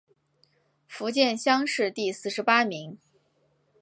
[0.87, 2.97] 福建乡试第四十八名。